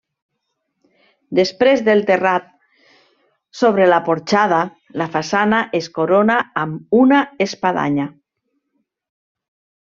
Després 1.39 1.83
del 1.89 1.99
terrat 2.07 2.47
sobre 3.59 3.87
la 3.91 3.99
porxada, 4.07 4.63
la 5.03 5.07
façana 5.17 5.61
es 5.81 5.91
corona 5.99 6.39
amb 6.63 6.99
una 7.03 7.21
espadanya. 7.47 8.09